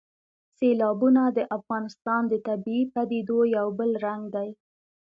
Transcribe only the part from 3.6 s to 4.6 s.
بل رنګ دی.